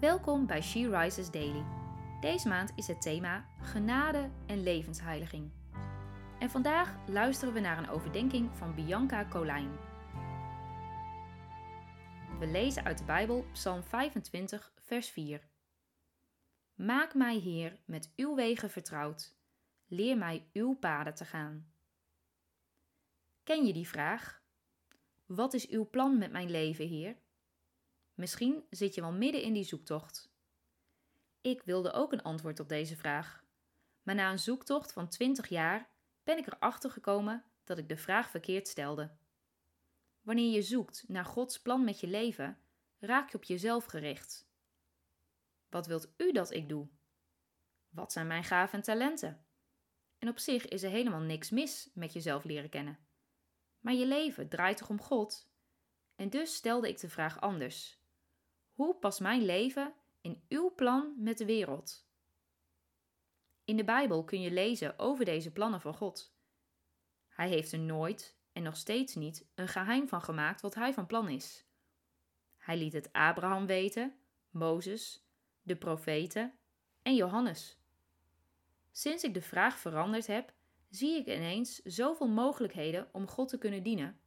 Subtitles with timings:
[0.00, 1.64] Welkom bij She Rises Daily.
[2.20, 5.50] Deze maand is het thema genade en levensheiliging.
[6.38, 9.70] En vandaag luisteren we naar een overdenking van Bianca Colijn.
[12.38, 15.48] We lezen uit de Bijbel Psalm 25, vers 4.
[16.74, 19.36] Maak mij, Heer, met uw wegen vertrouwd.
[19.86, 21.72] Leer mij uw paden te gaan.
[23.42, 24.42] Ken je die vraag?
[25.26, 27.16] Wat is uw plan met mijn leven, Heer?
[28.20, 30.32] Misschien zit je wel midden in die zoektocht.
[31.40, 33.44] Ik wilde ook een antwoord op deze vraag.
[34.02, 35.90] Maar na een zoektocht van 20 jaar
[36.22, 39.16] ben ik erachter gekomen dat ik de vraag verkeerd stelde.
[40.20, 42.58] Wanneer je zoekt naar Gods plan met je leven,
[42.98, 44.48] raak je op jezelf gericht.
[45.68, 46.88] Wat wilt u dat ik doe?
[47.88, 49.44] Wat zijn mijn gaven en talenten?
[50.18, 52.98] En op zich is er helemaal niks mis met jezelf leren kennen.
[53.78, 55.50] Maar je leven draait toch om God?
[56.16, 57.99] En dus stelde ik de vraag anders.
[58.80, 62.06] Hoe past mijn leven in uw plan met de wereld?
[63.64, 66.34] In de Bijbel kun je lezen over deze plannen van God.
[67.28, 71.06] Hij heeft er nooit en nog steeds niet een geheim van gemaakt wat hij van
[71.06, 71.64] plan is.
[72.56, 74.14] Hij liet het Abraham weten,
[74.50, 75.26] Mozes,
[75.62, 76.52] de profeten
[77.02, 77.78] en Johannes.
[78.90, 80.52] Sinds ik de vraag veranderd heb,
[80.88, 84.20] zie ik ineens zoveel mogelijkheden om God te kunnen dienen.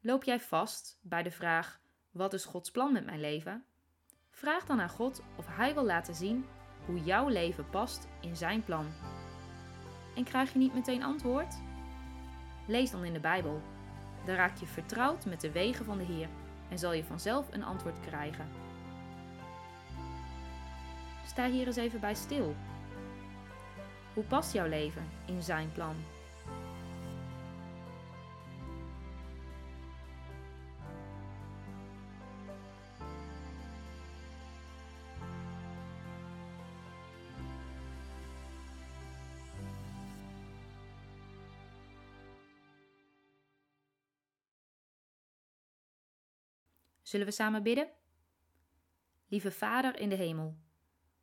[0.00, 1.82] Loop jij vast bij de vraag:
[2.14, 3.64] wat is Gods plan met mijn leven?
[4.30, 6.46] Vraag dan aan God of Hij wil laten zien
[6.86, 8.86] hoe jouw leven past in Zijn plan.
[10.16, 11.54] En krijg je niet meteen antwoord?
[12.66, 13.62] Lees dan in de Bijbel.
[14.26, 16.28] Dan raak je vertrouwd met de wegen van de Heer
[16.70, 18.48] en zal je vanzelf een antwoord krijgen.
[21.26, 22.54] Sta hier eens even bij stil.
[24.14, 25.96] Hoe past jouw leven in Zijn plan?
[47.14, 47.88] Zullen we samen bidden?
[49.28, 50.56] Lieve Vader in de hemel,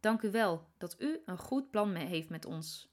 [0.00, 2.88] dank u wel dat u een goed plan heeft met ons.